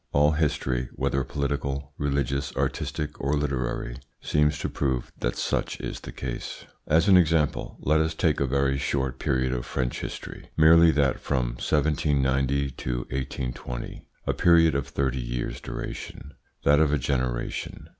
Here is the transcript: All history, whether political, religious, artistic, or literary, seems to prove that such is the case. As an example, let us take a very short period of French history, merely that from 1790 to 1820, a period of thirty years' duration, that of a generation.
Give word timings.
All 0.13 0.31
history, 0.31 0.89
whether 0.93 1.23
political, 1.23 1.93
religious, 1.95 2.51
artistic, 2.55 3.21
or 3.23 3.35
literary, 3.37 3.97
seems 4.19 4.57
to 4.57 4.67
prove 4.67 5.11
that 5.19 5.35
such 5.35 5.79
is 5.79 5.99
the 5.99 6.11
case. 6.11 6.65
As 6.87 7.07
an 7.07 7.17
example, 7.17 7.77
let 7.81 7.99
us 8.01 8.15
take 8.15 8.39
a 8.39 8.47
very 8.47 8.79
short 8.79 9.19
period 9.19 9.53
of 9.53 9.63
French 9.63 9.99
history, 9.99 10.49
merely 10.57 10.89
that 10.89 11.19
from 11.19 11.49
1790 11.59 12.71
to 12.71 12.97
1820, 13.11 14.07
a 14.25 14.33
period 14.33 14.73
of 14.73 14.87
thirty 14.87 15.21
years' 15.21 15.61
duration, 15.61 16.31
that 16.63 16.79
of 16.79 16.91
a 16.91 16.97
generation. 16.97 17.87